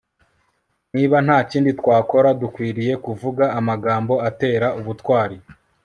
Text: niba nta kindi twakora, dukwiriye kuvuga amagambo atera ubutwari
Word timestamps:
niba 0.93 1.17
nta 1.25 1.37
kindi 1.49 1.69
twakora, 1.79 2.29
dukwiriye 2.41 2.93
kuvuga 3.05 3.43
amagambo 3.59 4.13
atera 4.29 4.67
ubutwari 4.79 5.37